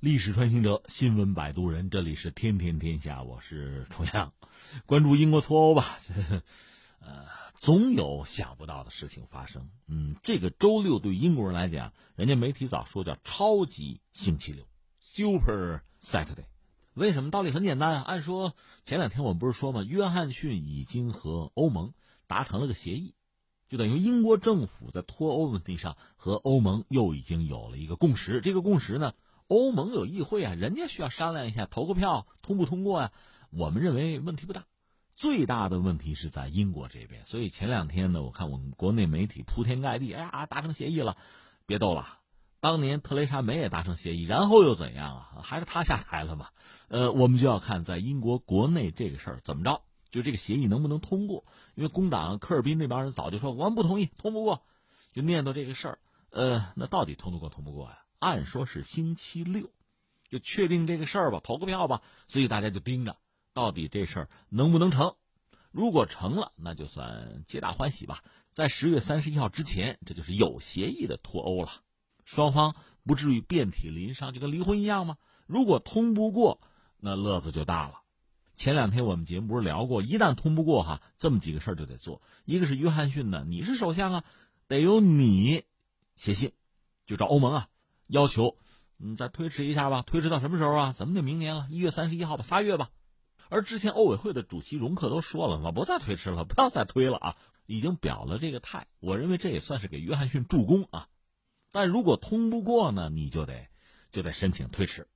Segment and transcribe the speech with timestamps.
[0.00, 4.32] 历史穿行者，新闻摆渡人，这里是天天天下，我是重阳，
[4.86, 5.98] 关注英国脱欧吧。
[6.06, 6.14] 这
[7.04, 9.68] 呃，总有想不到的事情发生。
[9.88, 14.68] 嗯，这个周六对英国人来讲，人家媒体早说叫超级星期六
[15.00, 16.46] ，Super Saturday。
[16.94, 17.32] 为什么？
[17.32, 18.02] 道理很简单啊。
[18.06, 18.54] 按说
[18.84, 19.82] 前两天我们不是说吗？
[19.82, 21.92] 约翰逊已经和欧盟
[22.28, 23.16] 达成了个协议，
[23.68, 28.40] 就等于英国政府在脱欧问题上和欧盟又已经有了一个共识。
[28.40, 29.12] 这个共识呢？
[29.48, 33.12] 欧盟有议会啊，人家需要商量一下，投个票通不通过呀？
[33.50, 34.66] 我们认为问题不大，
[35.14, 37.24] 最大的问题是在英国这边。
[37.24, 41.16] 所以前两天呢，我看我们国内媒体铺天盖地，哎呀，达成协议了，
[41.64, 42.18] 别逗了。
[42.60, 45.40] 当年特蕾莎梅也达成协议，然后又怎样啊？
[45.42, 46.48] 还是他下台了嘛？
[46.88, 51.44] 呃，我们就要看在英国国内这个事儿怎么着，就这个协议能不能通过？
[51.74, 54.62] 因为工党科尔宾那帮人早就说我们不同意，通不过，
[55.14, 55.98] 就念叨这个事儿。
[56.30, 57.98] 呃，那到底通得过通不过呀？
[58.18, 59.70] 按说是星期六，
[60.28, 62.02] 就确定这个事儿吧，投个票吧。
[62.26, 63.16] 所以大家就盯着，
[63.52, 65.14] 到底这事儿能不能成？
[65.70, 68.24] 如果成了，那就算皆大欢喜吧。
[68.50, 71.70] 在十月三十一号之前，这就是有协议的脱欧了，
[72.24, 75.16] 双方不至于遍体鳞伤，就跟离婚一样吗？
[75.46, 76.60] 如果通不过，
[76.98, 78.00] 那乐子就大了。
[78.54, 82.20] 前两天我们节目不是聊过，一旦通不过哈，这么几个事儿就得做。
[82.44, 84.24] 一个是约翰逊呢，你是首相啊，
[84.66, 85.62] 得由你
[86.16, 86.52] 写信，
[87.06, 87.68] 就找欧盟啊。
[88.08, 88.56] 要求，
[88.96, 90.92] 你再推迟一下吧，推迟到什么时候啊？
[90.92, 91.66] 怎么就明年了？
[91.70, 92.90] 一月三十一号吧，仨月吧。
[93.50, 97.36] 而之前欧委会的主席容克都说了嘛，不再推迟了，不要再推了啊，
[97.66, 98.86] 已经表了这个态。
[99.00, 101.08] 我认为这也算是给约翰逊助攻啊。
[101.70, 103.68] 但如果通不过呢，你就得
[104.10, 105.06] 就得申请推迟，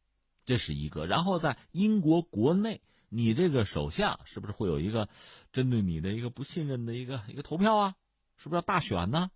[0.44, 1.06] 这是一个。
[1.06, 5.08] 然后在英国国内，你这个首相是不是会有一个
[5.50, 7.94] 针对你的一个不信任的一个一个投票啊？
[8.36, 9.30] 是不是要大选呢？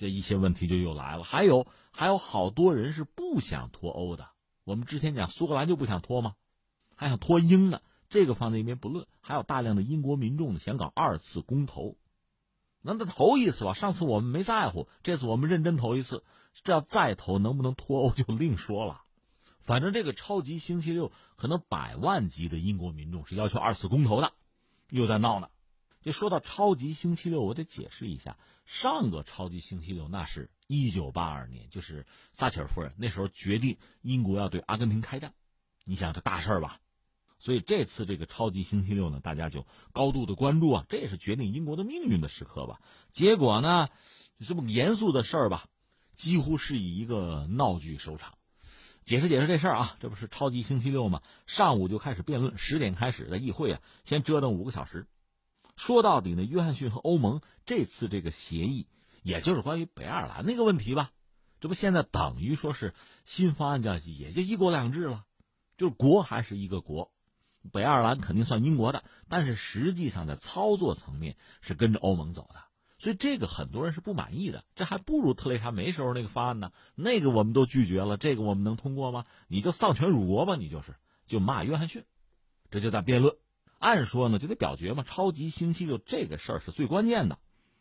[0.00, 4.30] 这一些问题就又来了，还有还有好多人是不想脱欧的。
[4.64, 6.36] 我们之前讲苏格兰就不想脱吗？
[6.96, 7.82] 还想脱英呢？
[8.08, 11.98] 这个放在一边不论，还有大量的英国民众呢想搞二次公投。
[12.80, 16.24] 那那投一次吧，上次我们没在乎，这次我们认真投一次。
[16.64, 19.02] 这要再投，能不能脱欧就另说了。
[19.58, 24.32] 反正这个超级星期六，可能百万级的英国民众是要求二次公投的，
[24.88, 25.50] 又在闹呢。
[26.00, 28.38] 就说到超级星期六，我得解释一下，
[28.70, 35.34] 上个超级星期六那是一九八二年，就是撒切尔夫人那时候决定英国要对阿根廷开战，
[35.84, 36.78] 你想这大事儿吧？
[37.40, 42.80] 所以这次这个超级星期六呢，大家就高度的关注啊，这也是决定英国的命运的时刻吧。
[43.10, 43.88] 结果呢，
[44.38, 45.66] 这么严肃的事儿吧，
[46.14, 48.38] 几乎是以一个闹剧收场。
[49.04, 51.22] 解释解释这事儿啊，这不是超级星期六吗？
[51.44, 55.08] 上午就开始辩论，十点开始的议会啊，先折腾五个小时。
[55.80, 58.86] 说到底呢，约翰逊和欧盟这次这个协议，
[59.22, 61.10] 也就是关于北爱尔兰那个问题吧。
[61.58, 62.92] 这不现在等于说是
[63.24, 65.24] 新方案叫也就一国两制了，
[65.78, 67.10] 就是国还是一个国，
[67.72, 72.60] 北爱尔兰肯定算英国的，但是实际上在操作层面是跟着欧盟走的，
[72.98, 74.66] 所以这个很多人是不满意的。
[74.74, 79.24] 这还不如特蕾莎梅时候那个方案呢，那个我们都拒绝了，这个我们能通过吗？
[79.48, 80.94] 你就丧权辱国吧，你就是
[81.26, 82.04] 就骂约翰逊，
[82.70, 83.34] 这就在辩论。
[83.80, 85.02] 按说呢，就得表决嘛。
[85.02, 87.38] 超级星期六这个事儿是最关键的，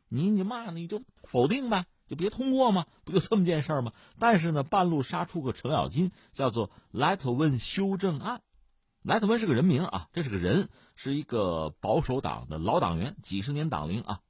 [0.07, 3.91] 你你骂你就否定呗，就别通过嘛，不就这么件事儿吗？
[4.17, 8.41] 但是呢，半路杀出个程咬金，叫做莱特温修正案。
[9.01, 14.21] 莱特温是个人名啊，这是个人，是一个保守党的老党员，几十年党龄啊。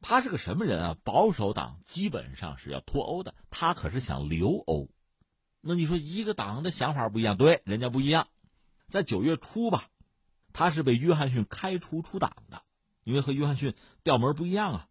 [0.00, 0.96] 他是个什么人啊？
[1.02, 4.88] 保守党基本上是要脱欧的，他可是想留欧。
[5.60, 8.28] 那你说一个党的想法不一样，对，人家不一样。
[8.86, 9.88] 在九月初吧。
[10.52, 12.62] 他是被约翰逊开除出党的，
[13.04, 14.88] 因为和约翰逊调门不一样啊。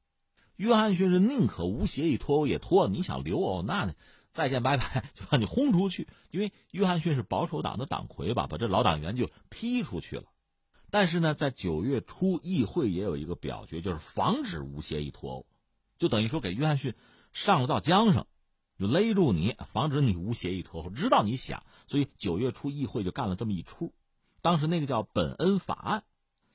[0.56, 3.94] 约翰逊是宁可无协议脱欧也脱，你想留欧，那
[4.34, 6.08] 再见拜拜， 就把你轰出去。
[6.32, 10.24] 因为约翰逊是保守党的党魁吧，把这老党员就踢出去了。
[10.90, 15.46] 但是呢，在九月初，议会也有一个表决，就是防止无协议脱欧，
[16.00, 16.96] 就等于说给约翰逊
[17.34, 18.26] 上了道缰绳，
[18.80, 21.64] 就勒住你，防止你无协议脱欧，知道你想。
[21.88, 23.94] 所以九月初，议会就干了这么一出。
[24.42, 26.04] 当时那个叫本恩法案，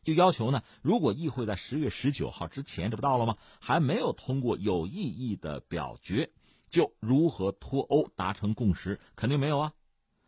[0.03, 3.37] 就要求呢，如果议会在十月十九号之前，这不到了吗？
[3.61, 6.31] 还没有通过有意义的表决，
[6.69, 9.73] 就如何脱欧达成共识，肯定没有啊。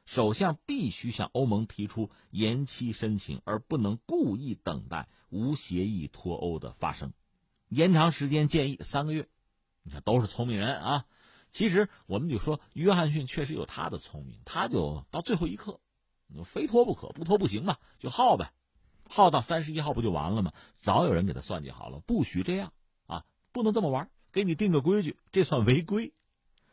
[0.04, 7.14] 首相必须向欧盟提出延期申请，而不能故意等待无协议脱欧的发生。
[7.70, 9.26] 延长时间建议三个月，
[9.82, 11.06] 你看都是聪明人啊。
[11.50, 15.80] 其实我们就说，约翰逊确实有他的聪明，他就到最后一刻。
[16.26, 18.52] 你非脱不可，不脱不行嘛，就耗呗，
[19.08, 20.52] 耗到三十一号不就完了吗？
[20.74, 22.72] 早有人给他算计好了，不许这样
[23.06, 26.12] 啊，不能这么玩，给你定个规矩，这算违规。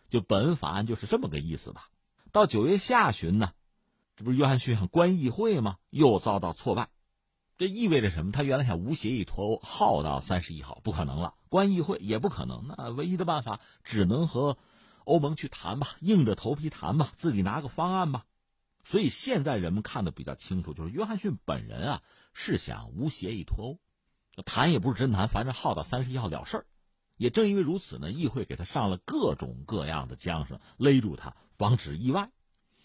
[0.09, 1.89] 就本法案就是这么个意思吧。
[2.33, 3.53] 到九月下旬呢，
[4.17, 5.77] 这不是约翰逊想关议会吗？
[5.89, 6.89] 又遭到挫败，
[7.57, 8.31] 这意味着什么？
[8.31, 12.65] 他原来想无协议脱欧，耗到三十一号不可能了，关议会也不可能。
[12.67, 14.57] 那唯一的办法只能和
[15.05, 18.25] 欧盟去谈吧，硬着头皮谈吧，自己拿个方案吧。
[18.83, 22.01] 所以现在人们看的比较清楚，就是约翰逊本人啊
[22.33, 23.79] 是想无协议脱欧，
[24.43, 26.65] 谈也不是真谈，反正耗到三十一号了事儿。
[27.17, 32.31] 也正因为如此呢，议会给他上了各种各样的缰绳，勒住他，防止意外。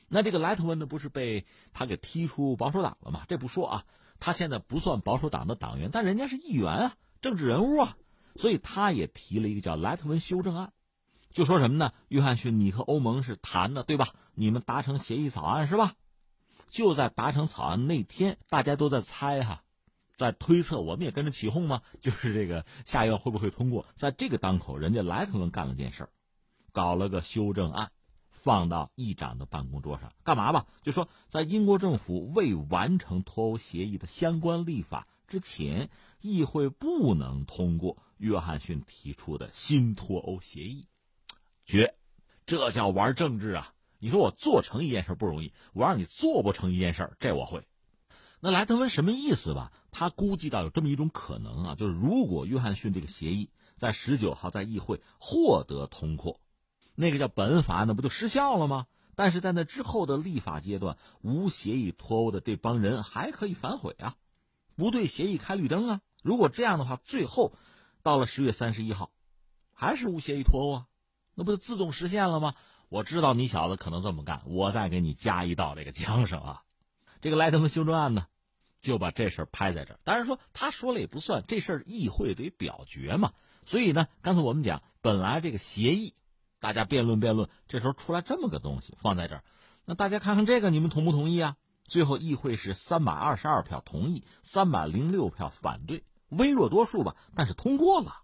[0.09, 3.25] 那这个莱特温呢，不是被他给踢出保守党了吗？
[3.29, 3.85] 这不说啊，
[4.21, 7.97] 他现在不算保守党的党员，但人家是议员啊，政治人物啊，
[8.37, 10.73] 所以他也提了一个叫莱特温修正案，
[11.37, 11.93] 就说什么呢？
[12.09, 14.09] 约翰逊，你和欧盟是谈的对吧？
[14.33, 15.93] 你们达成协议草案是吧？
[16.67, 19.63] 就在达成草案那天，大家都在猜哈。
[20.17, 21.83] 在推测，我们也跟着起哄吗？
[22.01, 23.85] 就是这个下院会不会通过？
[23.93, 26.11] 在这个当口，人家莱特温干了件事儿，
[26.73, 27.91] 搞了个修正案，
[28.31, 30.65] 放到议长的办公桌上，干嘛吧？
[30.81, 35.91] 就说在英国政府未完成脱欧协议的相关立法之前，
[36.23, 40.87] 议会不能通过约翰逊提出的新脱欧协议。
[41.67, 41.97] 绝，
[42.47, 43.75] 这叫玩政治啊！
[43.99, 47.67] 你说我做成一件事不容易，我让你做不成一件事，这我会。
[48.41, 49.73] 那莱特温什么意思吧？
[49.91, 56.41] 他估计到有这么一种可能啊，就是如果约翰逊这个协议在十九号在议会获得通过，
[56.95, 58.87] 那个叫本法案，那不就失效了吗？
[59.17, 64.17] 但是在那之后的立法阶段，无协议脱欧的这帮人还可以反悔啊，
[64.77, 66.01] 不对协议开绿灯啊。
[66.23, 67.55] 如果这样的话，最后
[68.03, 69.11] 到了十月三十一号，
[69.73, 70.87] 还是无协议脱欧啊，
[71.37, 72.55] 那不就自动实现了吗？
[72.89, 76.63] 我知道你小子可能这么干，我再给你加一道这个缰绳啊。
[77.21, 78.27] 这个莱特温修正案呢，
[78.81, 80.01] 就把这事儿拍在这儿。
[80.05, 83.33] 当然说他说了也不算，这事儿议会得表决嘛。
[83.65, 86.15] 所以呢，刚才我们讲，本来这个协议，
[86.61, 89.45] 大家辩论辩论，这时候出来这么个东西放在这儿，
[89.85, 91.57] 那大家看看这个，你们同不同意啊？
[91.83, 98.23] 最后议会是三百二十二票同意，三百零六票反对，微弱多数吧，但是通过了，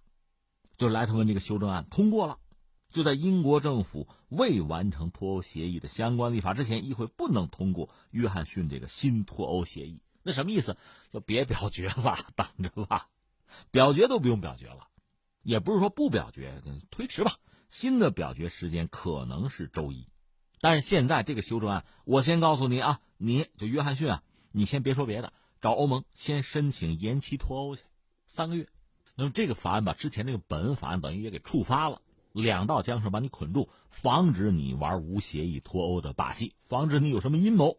[0.77, 2.39] 就是莱特文这个修正案通过了。
[2.93, 10.01] 就在英国政府未完成脱欧协议的相关立法之前，议会不能通过约翰逊这个新脱欧协议。
[10.23, 10.77] 那什么意思？
[11.13, 13.09] 就别表决了， 等着吧。
[13.71, 14.89] 表决都不用表决了，
[15.43, 17.39] 也不是说不表决，推迟吧。
[17.69, 20.07] 新的表决时间可能是周一。
[20.61, 24.23] 但是现在这个修正案，我先告诉你啊，你就约翰逊啊，
[24.53, 27.83] 你先别说别的，找欧盟先申请延期脱欧去，
[28.27, 28.69] 三个月。
[29.15, 32.01] 那么这个法案把之前那个本法案等于也给触发了。
[32.33, 37.79] 两道缰绳把你捆住，防止你玩无协议脱欧的把戏，防止你有什么阴谋。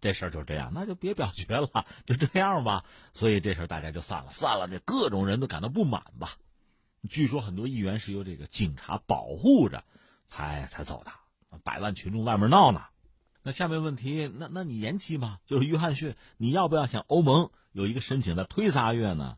[0.00, 2.84] 这事儿就这样，那就别表决了，就这样吧。
[3.12, 6.36] 所以这事儿大家就散了，散了，这各种人都感到不满吧。
[7.08, 9.84] 据说很多议员是由这个警察保护着，
[10.26, 11.12] 才才走的。
[11.62, 12.82] 百万群众外面闹呢。
[13.42, 15.38] 那下面问题，那那你延期吗？
[15.46, 19.36] 就是约翰逊，你要不要向欧盟有一个申请，再推仨月呢？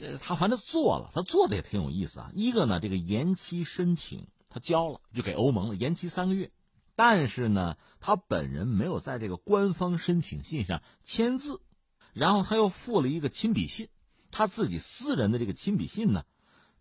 [0.00, 2.30] 这他反正做了，他做的也挺有意思啊。
[2.34, 6.50] 一个呢，这个延期申请他交了，就给欧盟了，延期三个月。
[6.96, 11.60] 但是呢，他本人没有在这个官方申请信上签字，
[12.14, 13.88] 然后他又附了一个亲笔信，
[14.30, 16.24] 他自己私人的这个亲笔信呢，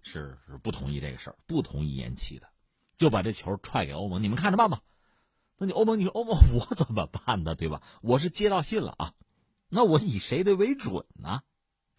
[0.01, 2.47] 是是不同意这个事儿，不同意延期的，
[2.97, 4.81] 就把这球踹给欧盟，你们看着办吧。
[5.57, 7.55] 那你欧盟，你说欧盟 我怎么办呢？
[7.55, 7.81] 对吧？
[8.01, 9.13] 我是接到信了啊，
[9.67, 11.41] 那我以谁的为准呢？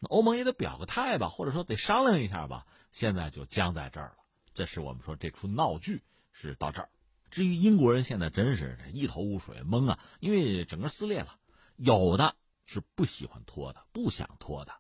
[0.09, 2.67] 欧盟也得表个态吧，或者说得商量一下吧。
[2.91, 4.17] 现在就僵在这儿了。
[4.55, 6.03] 这是我们说这出闹剧
[6.33, 6.91] 是到这儿。
[7.31, 11.37] 至于英国人现在真是一头雾水懵啊，因为整个撕裂了。
[11.77, 14.73] 有的是不喜欢拖的，不想拖的。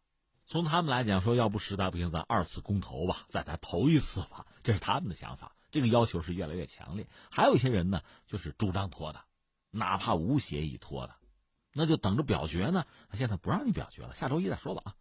[0.44, 5.54] 从他们来讲，说要不实在不行，咱二次公投吧，再再投一次吧，这是他们的想法。
[5.70, 7.06] 这个要求是越来越强烈。
[7.30, 9.24] 还有一些人呢，就是主张拖的，
[9.70, 11.14] 哪怕无协议拖的，
[11.72, 12.84] 那就等着表决呢。
[13.14, 14.94] 现在不让你表决了，下周一再说吧啊。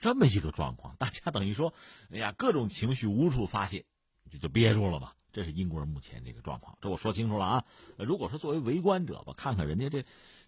[0.00, 1.74] 这么一个状况，大家等于说，
[2.10, 3.84] 哎呀，各种情绪无处发泄，
[4.30, 5.14] 就就憋住了吧。
[5.32, 7.64] 这是英国人目前这个状况，这我说清楚了啊。
[7.98, 10.04] 如果说作为围观者吧，看看人家这，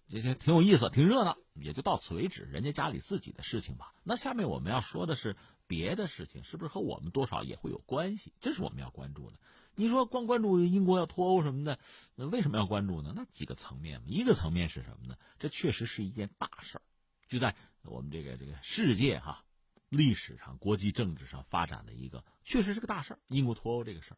[0.07, 2.43] 这这挺有意思，挺热闹，也就到此为止。
[2.43, 3.93] 人家家里自己的事情吧。
[4.03, 5.35] 那下面我们要说的是
[5.67, 8.31] 别的事情，是不是和我们多少也会有关系？
[8.39, 9.37] 这是我们要关注的。
[9.75, 11.79] 你说光关注英国要脱欧什么的，
[12.15, 13.11] 那为什么要关注呢？
[13.13, 15.17] 那几个层面，一个层面是什么呢？
[15.37, 16.81] 这确实是一件大事儿，
[17.27, 17.55] 就在
[17.89, 19.43] 我们这个这个世界哈。
[19.89, 23.19] 历史上、国际政治上发展的一个，确实是个大事儿。
[23.29, 24.17] 英国脱欧这个事儿，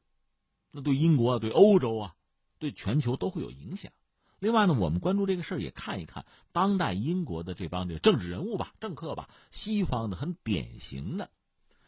[0.72, 2.16] 那对英国啊、对欧洲啊，
[2.58, 3.92] 对全球都会有影响。
[4.40, 11.30] 另外呢，我们关注这个事儿，也看一看当代英国的这帮这个政治人物吧、政客吧，西方的很典型的，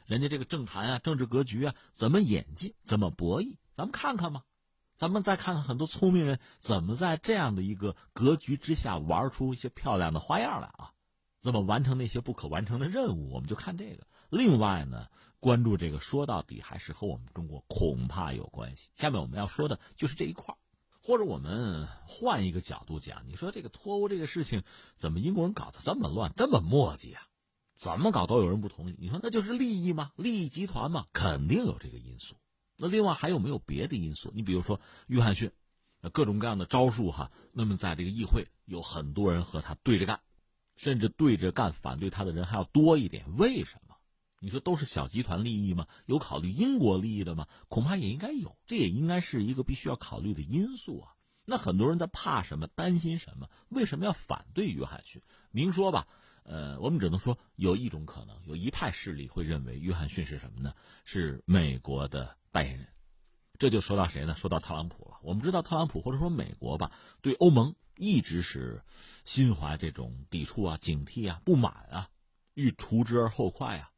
[0.06, 4.44] 人家这个政坛啊、政治格局啊，怎么演进、怎么博弈，咱们看看吧。
[4.94, 10.94] 咱们再看看很多聪明人怎么在这样的一个格局之下玩出一些漂亮的花样来啊！
[11.42, 13.32] 怎么完成那些不可完成的任务？
[13.32, 14.06] 我们就看这个。
[14.30, 15.08] 另外呢，
[15.40, 18.90] 关注这个说到底还是和我们中国恐怕有关系。
[18.96, 20.56] 下面我们要说的就是这一块
[21.02, 24.62] 或者我们换一个角度讲，你说这个脱欧这个事情，
[24.96, 27.24] 怎么英国人搞得这么乱，这么磨叽啊？
[27.76, 28.96] 怎么搞都有人不同意？
[29.00, 30.12] 你说那就是利益吗？
[30.16, 31.08] 利益集团吗？
[31.12, 32.36] 肯定有这个因素。
[32.78, 34.32] 那另外还有没有别的因素？
[34.36, 35.52] 你比如说约翰逊，
[36.14, 37.32] 各种各样的招数哈。
[37.52, 40.20] 那么在这个议会有很多人和他对着干，
[40.76, 43.36] 甚至对着干反对他的人还要多一点。
[43.38, 43.96] 为什么？
[44.40, 45.88] 你说都是小集团利益吗？
[46.08, 47.48] 有考虑英国利益的吗？
[47.68, 51.14] 恐怕也应该有，这也应该是一个必须要考虑的因素啊。
[51.46, 52.68] 那很多人在怕什么？
[52.68, 53.50] 担心什么？
[53.70, 55.22] 为什么要反对约翰逊？
[55.52, 56.08] 明说吧。
[56.44, 60.74] 呃，我们只能说有一种可能，有一派势力会认为约翰逊是什么呢？
[61.06, 62.88] 是美国的代言人。
[63.62, 64.34] 这就说到谁呢？
[64.34, 65.20] 说到特朗普了。
[65.22, 66.92] 我们知道特朗普或者说美国吧，
[67.22, 68.82] 对欧盟一直是
[69.24, 72.10] 心怀这种抵触啊、警惕啊、不满啊，
[72.56, 73.92] 欲除之而后快啊。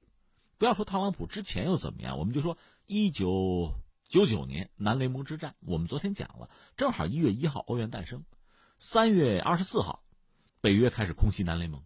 [0.58, 3.74] 不要说特朗普之前又怎么样，我们就说一九
[4.10, 8.26] 九九年南联盟之战，我们昨天讲了，正好一月一号欧元诞生，
[8.80, 10.04] 三月二十四号，
[10.60, 11.82] 北约开始空袭南联盟。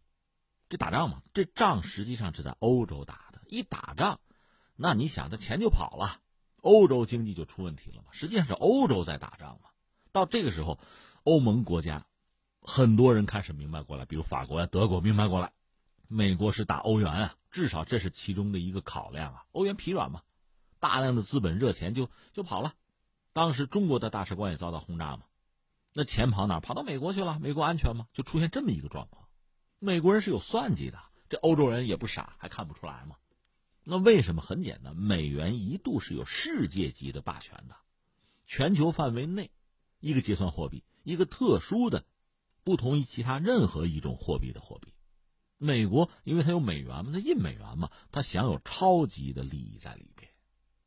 [0.68, 3.42] 这打仗嘛，这仗实际上是在欧洲打的。
[3.46, 4.20] 一打仗，
[4.76, 6.22] 那你想，这钱就跑了，
[6.68, 8.10] 欧洲经济就出问题了嘛。
[8.12, 9.70] 实际上是欧洲在打仗嘛。
[10.12, 10.78] 到这个时候，
[11.24, 12.06] 欧盟国家
[12.62, 15.54] 很多人开始明白过来，比如法国呀、德国明白过来，
[16.10, 19.46] 美国是打欧元啊，至少这是其中的一个考量啊。
[19.54, 20.22] 欧元疲软嘛，
[20.80, 22.74] 大量的资本热钱就就跑了。
[23.32, 25.24] 当时中国的大使馆也遭到轰炸嘛，
[25.94, 26.60] 那钱跑哪？
[26.60, 27.40] 跑到美国去了？
[27.40, 28.08] 美国安全吗？
[28.12, 29.26] 就出现这么一个状况。
[29.80, 30.98] 美国人是有算计的，
[31.30, 33.16] 这欧洲人也不傻，还看不出来吗？
[33.90, 34.42] 那为什么？
[34.42, 37.78] 很简单，美元一度是有世界级的霸权的，
[38.46, 39.50] 全球范围内
[40.02, 42.04] 一个结算货币，一个特殊的，
[42.66, 44.94] 不同于其他任何一种货币的货币。
[45.58, 50.30] 美国因为它有美元嘛，它印美元嘛，它享有超级的利益在里边，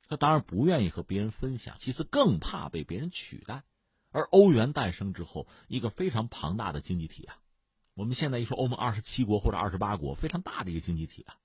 [0.07, 3.63] 他当然不愿意和别人分享，其次更怕被别人取代。
[4.11, 7.39] 而欧元诞生之后，一个非常庞大的经济体啊。
[7.95, 11.39] 我们现在一说欧盟二十七国或者二十八国，非常大的一个经济体啊，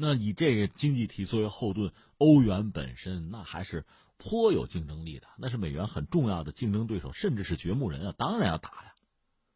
[0.00, 3.84] 那以这个经济体作为后盾，欧元本身那还是
[4.16, 8.94] 颇有竞争力的，那是美元很重要的竞争对手，甚至是掘墓人啊，当然要打呀，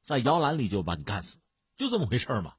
[0.03, 1.39] 在摇篮里就把你干死，
[1.77, 2.55] 就这么回事嘛。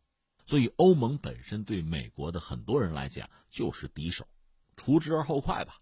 [0.46, 4.30] 所以欧盟本身对美国的很多人来讲就是敌手，
[4.78, 5.82] 除之而后快吧。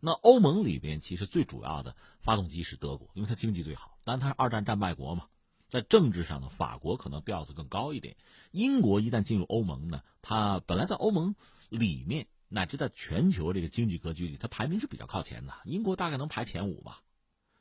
[0.00, 5.28] 那欧盟里边其实最主要的发动机是德国，因为它经济最好，但它是二战战败国嘛。
[5.68, 8.16] 在政治上呢，法国可能调子更高一点。
[8.50, 11.34] 英国一旦进入欧盟呢，它本来在欧盟
[11.68, 15.54] 里面乃至在全球这个经济格局里，它排名是比较靠前的。
[15.64, 17.02] 英国大概能排前五吧。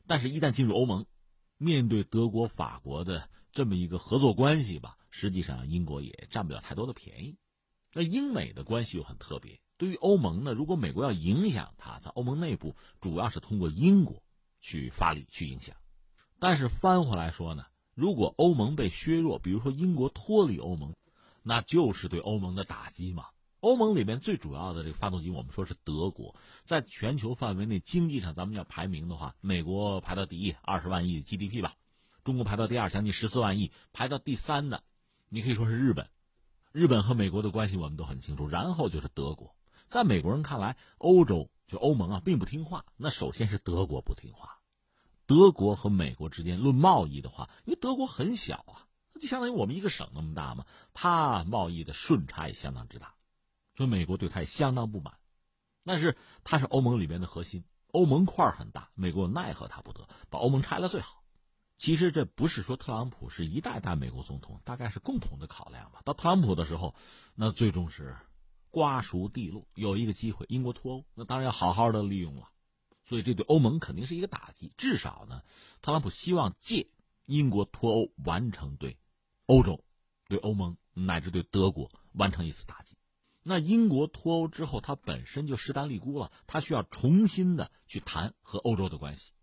[0.07, 1.07] 但是，一旦进入欧盟，
[1.57, 7.38] 面对德国、法国的这么一个合作关系吧，实际上英国也占不了太多的便宜。
[7.91, 9.59] 那英美的关系又很特别。
[9.77, 14.21] 对于欧盟呢，如果美国要影响它，在欧盟内部主要是通过英国
[14.62, 15.75] 去发力去影响。
[16.38, 17.65] 但是翻回来说呢？
[17.95, 20.93] 如果欧盟被削弱，比如说英国脱离欧盟，
[21.41, 23.27] 那就是对欧盟的打击嘛。
[23.61, 26.35] 欧盟里面最主要的这个发动机，我们说是德国，
[26.65, 31.71] 在全球范围内经济上，咱们要排名的话，美国排到第一，二十万亿 GDP 吧；
[32.23, 34.83] 中国排到第二，将近十四万亿；排到第三的，
[35.29, 36.09] 你可以说是日本。
[36.73, 39.55] 日本和美国的关系我们都很清楚，然后就是德国。
[39.87, 42.85] 在美国人看来，欧洲就欧盟啊，并不听话。
[42.97, 44.59] 那首先是德国不听话。
[45.27, 48.88] 德国和美国之间论贸易的话，因为德国很小啊，
[49.20, 53.15] 就相当于我们一个省那么大嘛，它贸易的顺差也相当之大，
[53.75, 55.15] 所以美国对它也相当不满。
[55.84, 61.24] 但是它是欧盟里面的核心，欧盟块很大，美国奈何它不得，把欧盟拆了最好。
[61.77, 66.01] 其实这不是说特朗普是一代代美国总统，大概是共同的考量吧。
[66.05, 66.96] 到特朗普的时候，
[67.36, 68.15] 那最终是
[68.72, 72.50] 瓜熟蒂落，有一个机会英国脱欧，那当然要好好的利用了。
[73.07, 75.43] 所以这对欧盟肯定是一个打击，至少呢，
[75.81, 76.89] 特朗普希望借
[77.25, 78.97] 英国脱欧完成对
[79.45, 79.83] 欧洲、
[80.27, 82.97] 对欧盟乃至对德国完成一次打击。
[83.43, 89.33] 那英国脱欧之后，他本身就势单力孤了，他需要重新的去谈和欧洲的关系。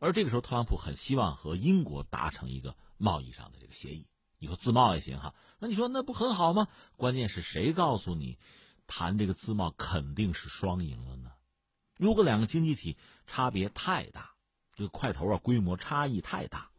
[0.00, 4.06] 而这个时候，特朗普很希望和英国达成一个贸易上的这个协议，
[4.38, 5.34] 你说自贸也行哈。
[5.58, 6.66] 那你说那不很好吗？
[6.96, 8.38] 关键是谁告诉你
[8.86, 11.30] 谈这个自贸肯定是双赢了呢？
[12.02, 12.96] 如果两个经济体
[13.28, 14.32] 差别太大，
[14.74, 16.72] 这个块头啊规模差异太大，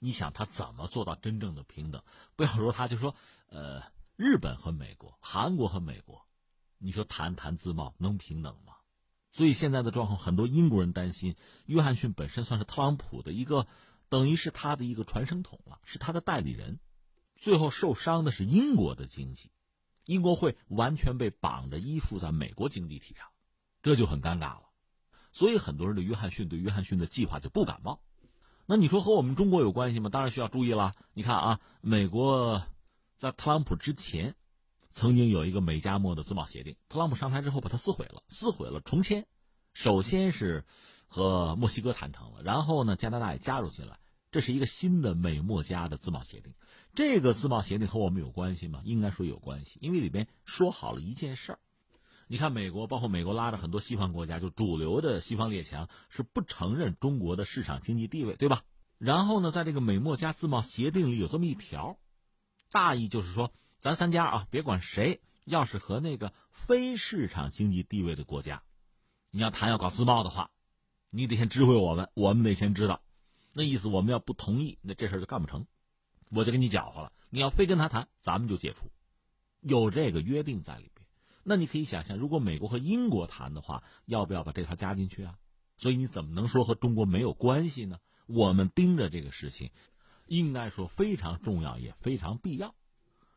[0.00, 2.02] 你想他怎么做到真正的平等？
[2.34, 3.14] 不要说他，就说
[3.46, 3.84] 呃，
[4.16, 6.26] 日本和美国、韩国和美国，
[6.78, 8.72] 你说谈谈自贸能平等吗？
[9.30, 13.68] 所以现在的状况，很多英国人担心，约翰逊本身算是特朗普的一个，
[14.08, 16.80] 等于是他的一个传声筒了，是他的代理人。
[17.36, 19.52] 最后受伤的是英国的经济，
[20.04, 23.28] 英国会完全被绑着依附在美国经济体上，
[23.84, 24.62] 这就很尴尬了。
[25.30, 28.00] 所以很多人对约翰逊对约翰逊的计划就不感冒。
[28.66, 30.10] 那你说和我们中国有关系吗？
[30.10, 30.96] 当然需要注意了。
[31.12, 32.66] 你看啊，美国
[33.16, 34.34] 在特朗普之前。
[34.96, 39.26] 曾经有一个美加墨的自贸协定，特朗普上台之后把它撕毁了，撕毁了重签。
[39.72, 40.64] 首先是
[41.08, 43.98] 和墨西哥谈成了，然后呢，加拿大也加入进来，
[44.30, 46.54] 这是一个新的美墨加的自贸协定。
[46.94, 48.82] 这个自贸协定和我们有关系吗？
[48.84, 51.58] 应该说有关系，因为里边说好了一件事儿。
[52.34, 58.64] 你看，美国包括美国拉着很多西方国家，就主流的西方列强是不承认中国的市场经济地位，对吧？
[58.98, 61.96] 然后呢，在这个美墨加自贸协定里有这么一条，
[62.72, 63.52] 大意就是说。
[63.78, 68.64] 咱三家啊，别管谁，要是和那个非市场经济地位的国家，
[69.30, 70.50] 你要谈要搞自贸的话，
[71.10, 73.00] 你得先知会我们，我们得先知道。
[73.52, 75.68] 那意思我们要不同意，那这事就干不成，
[76.30, 77.12] 我就跟你搅和了。
[77.30, 78.90] 你要非跟他谈，咱们就解除，
[79.60, 80.90] 有这个约定在里。
[81.44, 85.36] 那你可以想象，如果美国和英国谈的话，要不要把这条加进去啊？
[85.76, 87.98] 所以你怎么能说和中国没有关系呢？
[88.26, 89.70] 我们盯着这个事情，
[90.26, 92.74] 应该说非常重要，也非常必要。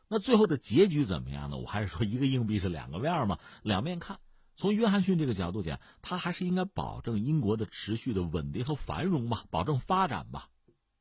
[0.08, 1.58] 那最后的结局怎么样呢？
[1.58, 4.20] 我还是说一个硬币是两个面嘛，两面看。
[4.56, 10.48] 从约翰逊这个角度讲，他还是应该保证英国的持续的稳定和繁荣吧，保证发展吧。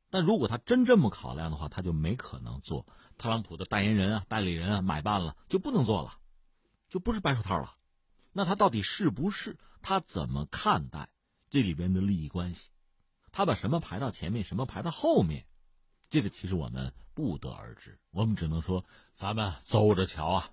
[0.09, 2.85] 但如果他真这么考量的话，他就没可能做
[3.17, 6.17] 特朗普的代言人啊、代理人啊，买办了就不能做了，
[6.89, 7.75] 就不是白手套了。
[8.33, 9.57] 那他到底是不是？
[9.81, 11.09] 他怎么看待
[11.49, 12.69] 这里边的利益关系？
[13.31, 15.45] 他把什么排到前面，什么排到后面？
[16.09, 20.51] 这个其实我们不得而知，我们只能说，咱们走着瞧啊。